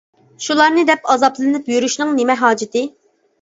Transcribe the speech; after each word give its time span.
شۇلارنى 0.45 0.85
دەپ 0.89 1.05
ئازابلىنىش 1.15 1.69
يۈرۈشنىڭ 1.75 2.17
نېمە 2.21 2.39
ھاجىتى. 2.41 2.85